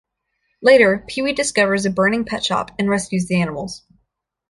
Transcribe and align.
Later, 0.63 1.05
Pee-wee 1.07 1.31
discovers 1.31 1.85
a 1.85 1.91
burning 1.91 2.25
pet 2.25 2.43
shop 2.43 2.71
and 2.79 2.89
rescues 2.89 3.27
the 3.27 3.39
animals. 3.39 3.83